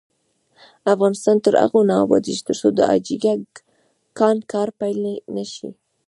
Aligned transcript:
افغانستان 0.93 1.37
تر 1.45 1.53
هغو 1.63 1.79
نه 1.89 1.95
ابادیږي، 2.05 2.41
ترڅو 2.49 2.67
د 2.73 2.79
حاجي 2.89 3.17
ګک 3.23 3.43
کان 4.17 4.37
کار 4.51 4.69
پیل 4.79 4.99
نشي. 5.35 5.69